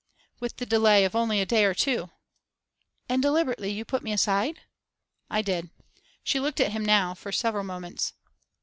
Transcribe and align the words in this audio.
'With 0.39 0.57
the 0.57 0.65
delay 0.65 1.05
of 1.05 1.15
only 1.15 1.39
a 1.41 1.45
day 1.45 1.63
or 1.63 1.75
two.' 1.75 2.09
'And 3.07 3.21
deliberately 3.21 3.69
you 3.69 3.85
put 3.85 4.01
me 4.01 4.11
aside?' 4.11 4.61
'I 5.29 5.41
did.' 5.43 5.69
She 6.23 6.39
looked 6.39 6.59
at 6.59 6.71
him 6.71 6.83
now 6.83 7.13
for 7.13 7.31
several 7.31 7.63
moments. 7.65 8.13